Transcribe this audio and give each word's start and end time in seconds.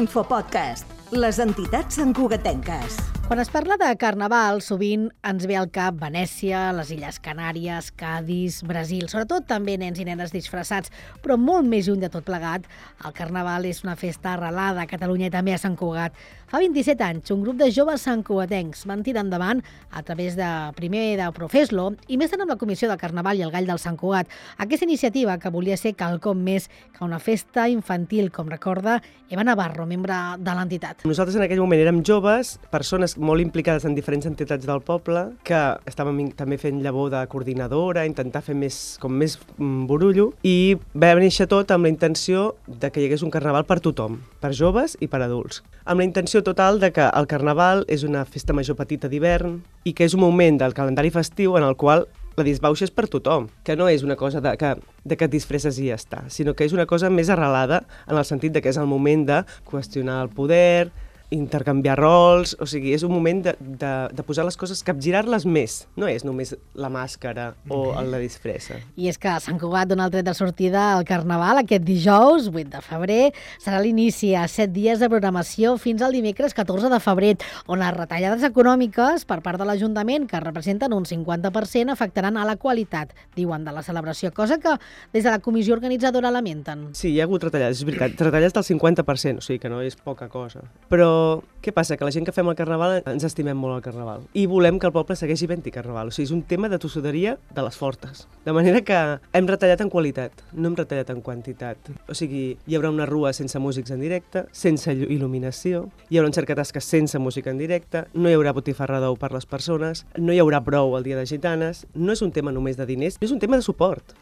Infopodcast, 0.00 0.86
les 1.12 1.40
entitats 1.44 2.00
santcugatenques. 2.00 3.09
Quan 3.30 3.38
es 3.38 3.48
parla 3.48 3.76
de 3.78 3.92
carnaval, 3.94 4.58
sovint 4.58 5.04
ens 5.22 5.44
ve 5.46 5.54
al 5.54 5.68
cap 5.70 5.94
Venècia, 6.00 6.64
les 6.74 6.88
Illes 6.90 7.20
Canàries, 7.22 7.92
Cádiz, 7.94 8.56
Brasil, 8.66 9.04
sobretot 9.06 9.46
també 9.46 9.76
nens 9.78 10.00
i 10.02 10.06
nenes 10.08 10.34
disfressats, 10.34 10.90
però 11.22 11.36
molt 11.38 11.62
més 11.70 11.86
lluny 11.86 12.02
de 12.02 12.10
tot 12.10 12.26
plegat, 12.26 12.66
el 13.06 13.14
carnaval 13.14 13.70
és 13.70 13.84
una 13.84 13.94
festa 13.94 14.32
arrelada 14.32 14.82
a 14.82 14.90
Catalunya 14.90 15.28
i 15.30 15.34
també 15.36 15.54
a 15.54 15.60
Sant 15.62 15.78
Cugat. 15.78 16.18
Fa 16.50 16.58
27 16.58 17.04
anys, 17.06 17.30
un 17.30 17.44
grup 17.44 17.60
de 17.60 17.68
joves 17.70 18.02
santcugatencs 18.02 18.82
van 18.90 19.04
tirar 19.06 19.22
endavant 19.22 19.60
a 19.94 20.02
través 20.02 20.34
de 20.34 20.48
primer 20.74 21.14
de 21.20 21.28
Profeslo 21.30 21.92
i 22.10 22.18
més 22.18 22.34
tant 22.34 22.42
amb 22.42 22.50
la 22.50 22.58
Comissió 22.58 22.90
de 22.90 22.98
Carnaval 22.98 23.38
i 23.38 23.46
el 23.46 23.54
Gall 23.54 23.70
del 23.70 23.78
Sant 23.78 23.94
Cugat, 24.00 24.26
aquesta 24.58 24.88
iniciativa 24.88 25.38
que 25.38 25.54
volia 25.54 25.78
ser 25.78 25.94
quelcom 25.94 26.42
més 26.42 26.66
que 26.66 27.06
una 27.06 27.22
festa 27.22 27.68
infantil, 27.70 28.32
com 28.34 28.50
recorda 28.50 28.98
Eva 29.30 29.46
Navarro, 29.46 29.86
membre 29.86 30.18
de 30.42 30.58
l'entitat. 30.58 31.06
Nosaltres 31.06 31.38
en 31.38 31.46
aquell 31.46 31.62
moment 31.62 31.86
érem 31.86 32.02
joves, 32.02 32.56
persones 32.74 33.14
molt 33.20 33.44
implicades 33.44 33.84
en 33.84 33.94
diferents 33.94 34.26
entitats 34.26 34.66
del 34.66 34.82
poble, 34.84 35.26
que 35.46 35.60
estàvem 35.88 36.30
també 36.36 36.58
fent 36.60 36.80
llavor 36.84 37.10
de 37.12 37.20
coordinadora, 37.30 38.06
intentar 38.08 38.42
fer 38.46 38.56
més, 38.58 38.80
com 39.02 39.12
més 39.12 39.36
mm, 39.58 39.86
burullo, 39.90 40.30
i 40.42 40.76
va 40.94 41.12
néixer 41.20 41.46
tot 41.50 41.70
amb 41.74 41.86
la 41.86 41.92
intenció 41.92 42.54
de 42.66 42.90
que 42.90 43.02
hi 43.02 43.08
hagués 43.10 43.24
un 43.26 43.32
carnaval 43.34 43.66
per 43.68 43.80
tothom, 43.84 44.20
per 44.40 44.54
joves 44.56 44.96
i 45.00 45.10
per 45.10 45.22
adults. 45.26 45.62
Amb 45.84 46.00
la 46.00 46.08
intenció 46.08 46.42
total 46.46 46.80
de 46.80 46.92
que 46.96 47.06
el 47.06 47.28
carnaval 47.28 47.84
és 47.88 48.06
una 48.06 48.24
festa 48.24 48.56
major 48.56 48.78
petita 48.78 49.10
d'hivern 49.10 49.60
i 49.84 49.94
que 49.94 50.06
és 50.08 50.16
un 50.16 50.24
moment 50.24 50.60
del 50.60 50.76
calendari 50.76 51.12
festiu 51.12 51.56
en 51.58 51.66
el 51.66 51.76
qual 51.76 52.06
la 52.38 52.46
disbauxa 52.46 52.86
és 52.86 52.94
per 52.94 53.08
tothom, 53.10 53.48
que 53.66 53.76
no 53.76 53.88
és 53.90 54.04
una 54.06 54.16
cosa 54.16 54.40
de 54.40 54.54
que, 54.56 54.74
de 55.04 55.16
que 55.18 55.26
et 55.26 55.32
disfresses 55.32 55.78
i 55.80 55.90
ja 55.90 55.98
està, 55.98 56.24
sinó 56.32 56.54
que 56.54 56.64
és 56.64 56.74
una 56.76 56.86
cosa 56.88 57.10
més 57.10 57.28
arrelada 57.28 57.82
en 58.06 58.16
el 58.16 58.24
sentit 58.24 58.54
de 58.54 58.62
que 58.62 58.72
és 58.72 58.78
el 58.80 58.88
moment 58.88 59.26
de 59.28 59.42
qüestionar 59.68 60.22
el 60.24 60.32
poder, 60.32 60.90
intercanviar 61.30 61.96
rols, 61.98 62.56
o 62.60 62.66
sigui, 62.66 62.92
és 62.94 63.04
un 63.06 63.12
moment 63.14 63.40
de, 63.44 63.54
de, 63.60 63.92
de 64.14 64.24
posar 64.26 64.44
les 64.46 64.58
coses, 64.58 64.82
capgirar-les 64.86 65.46
més. 65.46 65.84
No 65.98 66.08
és 66.10 66.24
només 66.26 66.52
la 66.74 66.90
màscara 66.92 67.52
o 67.70 67.94
la 68.06 68.18
disfressa. 68.22 68.80
I 68.98 69.10
és 69.10 69.18
que 69.20 69.32
Sant 69.42 69.60
Cugat 69.60 69.90
dona 69.90 70.08
el 70.08 70.14
tret 70.14 70.26
de 70.26 70.34
sortida 70.34 70.90
al 70.96 71.06
Carnaval 71.08 71.62
aquest 71.62 71.86
dijous, 71.86 72.50
8 72.50 72.66
de 72.74 72.82
febrer. 72.84 73.20
Serà 73.62 73.78
l'inici 73.82 74.32
a 74.34 74.46
7 74.50 74.72
dies 74.74 75.02
de 75.02 75.10
programació 75.12 75.76
fins 75.78 76.02
al 76.02 76.16
dimecres 76.16 76.54
14 76.56 76.90
de 76.90 77.00
febrer, 77.02 77.36
on 77.70 77.80
les 77.80 77.94
retallades 77.94 78.42
econòmiques 78.46 79.26
per 79.28 79.40
part 79.44 79.60
de 79.60 79.68
l'Ajuntament, 79.68 80.26
que 80.30 80.42
representen 80.42 80.94
un 80.96 81.06
50%, 81.06 81.94
afectaran 81.94 82.40
a 82.40 82.46
la 82.48 82.56
qualitat, 82.58 83.14
diuen, 83.38 83.64
de 83.64 83.74
la 83.76 83.84
celebració, 83.86 84.34
cosa 84.34 84.58
que 84.58 84.74
des 85.14 85.22
de 85.22 85.30
la 85.30 85.38
comissió 85.38 85.76
organitzadora 85.78 86.32
lamenten. 86.34 86.88
Sí, 86.98 87.14
hi 87.14 87.20
ha 87.20 87.28
hagut 87.28 87.46
retallades, 87.46 87.78
és 87.78 87.86
veritat. 87.86 88.18
Retallades 88.18 88.56
del 88.56 88.66
50%, 88.66 89.38
o 89.38 89.44
sigui 89.44 89.62
que 89.62 89.70
no 89.70 89.80
és 89.84 89.94
poca 89.96 90.28
cosa. 90.32 90.64
Però 90.90 91.19
què 91.60 91.74
passa? 91.76 91.98
Que 92.00 92.06
la 92.06 92.12
gent 92.14 92.24
que 92.24 92.32
fem 92.32 92.48
el 92.48 92.56
Carnaval 92.56 93.02
ens 93.10 93.24
estimem 93.26 93.58
molt 93.60 93.76
el 93.76 93.82
Carnaval 93.84 94.22
i 94.32 94.46
volem 94.48 94.78
que 94.80 94.88
el 94.88 94.94
poble 94.94 95.16
segueixi 95.18 95.48
fent-hi 95.50 95.72
Carnaval. 95.74 96.08
O 96.08 96.14
sigui, 96.14 96.28
és 96.30 96.32
un 96.32 96.40
tema 96.48 96.70
de 96.72 96.78
tossuderia 96.80 97.36
de 97.52 97.64
les 97.64 97.76
fortes. 97.76 98.24
De 98.46 98.54
manera 98.56 98.80
que 98.86 99.00
hem 99.36 99.50
retallat 99.50 99.82
en 99.84 99.92
qualitat, 99.92 100.40
no 100.52 100.70
hem 100.70 100.78
retallat 100.78 101.12
en 101.12 101.20
quantitat. 101.26 101.90
O 102.08 102.16
sigui, 102.16 102.44
hi 102.64 102.78
haurà 102.78 102.92
una 102.92 103.08
rua 103.08 103.34
sense 103.36 103.60
músics 103.60 103.92
en 103.92 104.00
directe, 104.00 104.46
sense 104.56 104.94
il·luminació, 104.96 105.84
hi 106.08 106.20
haurà 106.20 106.32
un 106.32 106.36
cercatasca 106.36 106.80
sense 106.80 107.20
música 107.20 107.52
en 107.52 107.60
directe, 107.60 108.06
no 108.14 108.30
hi 108.30 108.38
haurà 108.38 108.54
botifarra 108.56 109.02
d'ou 109.04 109.18
per 109.20 109.32
les 109.36 109.44
persones, 109.44 110.06
no 110.16 110.32
hi 110.32 110.40
haurà 110.40 110.62
brou 110.64 110.96
el 110.96 111.04
dia 111.04 111.20
de 111.20 111.28
gitanes, 111.28 111.84
no 111.94 112.16
és 112.16 112.24
un 112.24 112.32
tema 112.32 112.56
només 112.56 112.80
de 112.80 112.88
diners, 112.88 113.20
és 113.20 113.36
un 113.36 113.42
tema 113.42 113.60
de 113.60 113.66
suport. 113.66 114.16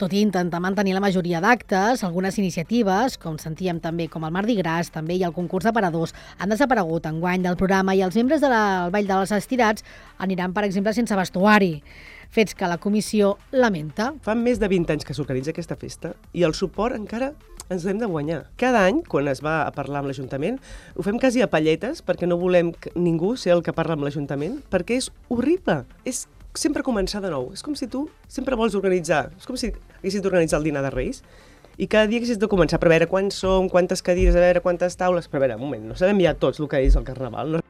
Tot 0.00 0.12
i 0.12 0.20
intentar 0.20 0.60
mantenir 0.60 0.94
la 0.96 1.02
majoria 1.02 1.40
d'actes, 1.40 2.02
algunes 2.04 2.38
iniciatives, 2.40 3.18
com 3.20 3.38
sentíem 3.40 3.80
també 3.80 4.08
com 4.12 4.26
el 4.26 4.34
Mardi 4.34 4.58
Gras, 4.58 4.90
també 4.94 5.16
i 5.16 5.24
el 5.24 5.32
concurs 5.36 5.64
de 5.64 5.72
paradors, 5.72 6.14
han 6.38 6.52
desaparegut 6.52 7.06
en 7.08 7.20
guany 7.22 7.46
del 7.46 7.56
programa 7.60 7.94
i 7.94 8.02
els 8.04 8.18
membres 8.18 8.42
del 8.44 8.52
de 8.52 8.90
Vall 8.94 9.08
dels 9.08 9.32
Estirats 9.32 9.86
aniran, 10.18 10.52
per 10.52 10.66
exemple, 10.68 10.92
sense 10.94 11.16
vestuari 11.16 11.78
fets 12.34 12.54
que 12.58 12.66
la 12.66 12.80
comissió 12.82 13.36
lamenta. 13.54 14.10
Fa 14.26 14.34
més 14.34 14.58
de 14.58 14.68
20 14.70 14.90
anys 14.96 15.06
que 15.06 15.14
s'organitza 15.14 15.52
aquesta 15.54 15.78
festa 15.78 16.14
i 16.34 16.42
el 16.42 16.56
suport 16.58 16.96
encara 16.98 17.30
ens 17.72 17.84
l'hem 17.86 18.00
de 18.00 18.08
guanyar. 18.10 18.42
Cada 18.60 18.82
any, 18.88 19.00
quan 19.08 19.28
es 19.30 19.40
va 19.44 19.62
a 19.64 19.72
parlar 19.72 20.02
amb 20.02 20.10
l'Ajuntament, 20.10 20.58
ho 20.94 21.06
fem 21.06 21.18
quasi 21.20 21.44
a 21.44 21.48
palletes 21.50 22.02
perquè 22.04 22.28
no 22.28 22.40
volem 22.40 22.74
que 22.74 22.92
ningú 22.98 23.34
ser 23.40 23.54
el 23.54 23.62
que 23.64 23.72
parla 23.76 23.96
amb 23.96 24.04
l'Ajuntament, 24.04 24.60
perquè 24.70 24.98
és 25.00 25.10
horrible. 25.32 25.84
És 26.04 26.26
sempre 26.54 26.82
començar 26.86 27.20
de 27.22 27.30
nou. 27.32 27.50
És 27.52 27.62
com 27.62 27.74
si 27.74 27.88
tu 27.90 28.06
sempre 28.28 28.56
vols 28.56 28.76
organitzar, 28.78 29.28
és 29.38 29.46
com 29.46 29.58
si 29.58 29.72
haguessis 29.98 30.22
d'organitzar 30.22 30.60
el 30.62 30.70
dinar 30.70 30.84
de 30.86 30.94
Reis 30.94 31.22
i 31.76 31.88
cada 31.90 32.06
dia 32.06 32.20
haguessis 32.22 32.38
de 32.38 32.48
començar 32.50 32.78
per 32.78 32.92
veure 32.92 33.10
quants 33.10 33.40
som, 33.42 33.68
quantes 33.68 34.02
cadires, 34.06 34.36
a 34.38 34.42
veure 34.44 34.62
quantes 34.62 34.94
taules, 34.96 35.26
però 35.28 35.42
a 35.42 35.46
veure, 35.46 35.58
un 35.58 35.66
moment, 35.66 35.88
no 35.90 35.98
sabem 35.98 36.22
ja 36.22 36.36
tots 36.38 36.62
el 36.62 36.70
que 36.70 36.84
és 36.86 36.94
el 36.94 37.06
Carnaval. 37.06 37.56
No? 37.56 37.64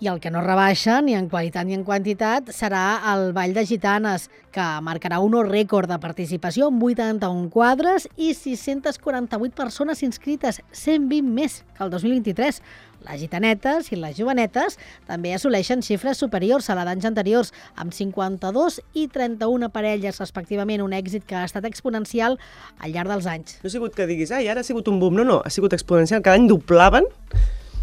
I 0.00 0.08
el 0.08 0.16
que 0.18 0.30
no 0.32 0.40
rebaixa, 0.40 1.02
ni 1.04 1.12
en 1.12 1.26
qualitat 1.28 1.66
ni 1.68 1.76
en 1.76 1.84
quantitat, 1.84 2.48
serà 2.56 3.02
el 3.12 3.34
Ball 3.36 3.52
de 3.52 3.66
Gitanes, 3.68 4.30
que 4.50 4.64
marcarà 4.80 5.18
un 5.20 5.36
rècord 5.44 5.92
de 5.92 5.98
participació 6.00 6.70
amb 6.72 6.82
81 6.88 7.50
quadres 7.52 8.08
i 8.16 8.32
648 8.34 9.52
persones 9.54 10.00
inscrites, 10.02 10.62
120 10.72 11.28
més 11.36 11.60
que 11.76 11.84
el 11.84 11.92
2023. 11.92 12.62
Les 13.06 13.20
gitanetes 13.22 13.92
i 13.92 13.98
les 14.00 14.16
jovenetes 14.18 14.76
també 15.08 15.32
assoleixen 15.36 15.84
xifres 15.84 16.20
superiors 16.20 16.68
a 16.70 16.76
l'any 16.78 17.04
anteriors, 17.08 17.54
amb 17.76 17.94
52 17.96 18.80
i 18.94 19.06
31 19.08 19.70
parelles, 19.72 20.20
respectivament, 20.20 20.82
un 20.84 20.92
èxit 20.96 21.24
que 21.26 21.38
ha 21.38 21.46
estat 21.48 21.64
exponencial 21.68 22.36
al 22.78 22.92
llarg 22.92 23.12
dels 23.12 23.30
anys. 23.30 23.56
No 23.62 23.70
ha 23.70 23.76
sigut 23.76 23.96
que 23.96 24.08
diguis, 24.10 24.34
ai, 24.34 24.48
ara 24.48 24.60
ha 24.60 24.66
sigut 24.66 24.88
un 24.88 25.00
boom. 25.00 25.16
No, 25.16 25.24
no, 25.24 25.40
ha 25.44 25.50
sigut 25.50 25.72
exponencial. 25.76 26.22
Cada 26.22 26.36
any 26.36 26.48
doblaven 26.50 27.08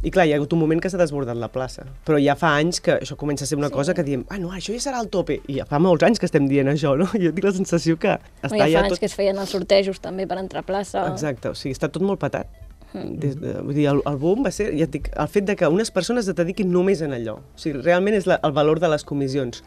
i 0.00 0.08
clar, 0.08 0.24
hi 0.24 0.32
ha 0.32 0.38
hagut 0.38 0.54
un 0.56 0.62
moment 0.62 0.80
que 0.80 0.88
s'ha 0.88 0.96
desbordat 0.96 1.36
la 1.36 1.50
plaça. 1.52 1.82
Però 2.08 2.16
ja 2.22 2.32
fa 2.40 2.54
anys 2.56 2.80
que 2.84 2.94
això 3.02 3.18
comença 3.20 3.44
a 3.44 3.50
ser 3.50 3.58
una 3.60 3.68
sí. 3.68 3.74
cosa 3.74 3.92
que 3.96 4.04
diem, 4.06 4.22
ah, 4.32 4.38
no, 4.40 4.48
això 4.56 4.72
ja 4.72 4.80
serà 4.86 5.02
el 5.04 5.10
tope. 5.12 5.42
I 5.44 5.58
ja 5.58 5.66
fa 5.68 5.80
molts 5.82 6.06
anys 6.08 6.22
que 6.22 6.28
estem 6.28 6.48
dient 6.48 6.72
això, 6.72 6.94
no? 6.96 7.10
Jo 7.20 7.34
tinc 7.36 7.44
la 7.44 7.52
sensació 7.58 7.98
que 8.00 8.16
està 8.16 8.54
ja, 8.56 8.64
ja 8.64 8.78
fa 8.78 8.86
anys 8.86 8.96
tot... 8.96 9.02
que 9.02 9.10
es 9.10 9.18
feien 9.18 9.42
els 9.42 9.52
sortejos 9.52 10.00
també 10.00 10.24
per 10.30 10.40
entrar 10.40 10.64
a 10.64 10.68
plaça. 10.70 11.04
Exacte, 11.12 11.52
o 11.52 11.58
sigui, 11.58 11.76
està 11.76 11.92
tot 11.92 12.06
molt 12.06 12.22
patat. 12.22 12.48
Des 12.92 13.36
de, 13.38 13.54
vull 13.62 13.76
dir, 13.76 13.86
el, 13.90 14.00
el 14.08 14.16
boom 14.18 14.42
va 14.46 14.50
ser 14.54 14.70
ja 14.74 14.86
et 14.88 14.94
dic, 14.94 15.10
el 15.14 15.28
fet 15.30 15.46
de 15.46 15.54
que 15.58 15.68
unes 15.70 15.92
persones 15.94 16.28
es 16.30 16.36
dediquin 16.36 16.72
només 16.72 17.02
en 17.06 17.14
allò. 17.14 17.36
O 17.38 17.60
sigui, 17.60 17.78
realment 17.84 18.16
és 18.18 18.26
la, 18.30 18.40
el 18.46 18.54
valor 18.56 18.80
de 18.82 18.90
les 18.90 19.04
comissions. 19.06 19.62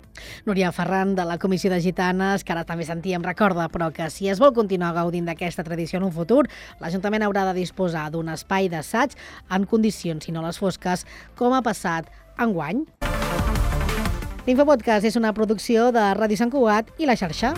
Núria 0.48 0.74
Ferran, 0.76 1.16
de 1.16 1.26
la 1.28 1.38
Comissió 1.40 1.72
de 1.72 1.80
Gitanes, 1.84 2.44
que 2.44 2.56
ara 2.56 2.66
també 2.68 2.88
sentíem, 2.88 3.24
recorda, 3.24 3.70
però 3.72 3.92
que 3.96 4.10
si 4.14 4.28
es 4.32 4.42
vol 4.44 4.54
continuar 4.56 4.94
gaudint 4.98 5.30
d'aquesta 5.30 5.64
tradició 5.64 6.02
en 6.02 6.10
un 6.10 6.16
futur, 6.16 6.44
l'Ajuntament 6.84 7.24
haurà 7.24 7.48
de 7.52 7.56
disposar 7.62 8.10
d'un 8.12 8.34
espai 8.34 8.68
d'assaig 8.74 9.16
en 9.50 9.70
condicions, 9.70 10.26
si 10.26 10.36
no 10.36 10.44
les 10.44 10.60
fosques, 10.60 11.08
com 11.40 11.56
ha 11.56 11.64
passat 11.64 12.12
enguany. 12.40 12.84
L'Infopodcast 14.44 15.08
és 15.08 15.16
una 15.16 15.32
producció 15.32 15.94
de 15.96 16.12
Ràdio 16.20 16.40
Sant 16.40 16.52
Cugat 16.52 16.92
i 17.00 17.08
la 17.08 17.16
xarxa. 17.16 17.54